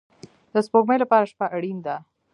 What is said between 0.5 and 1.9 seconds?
د سپوږمۍ لپاره شپه اړین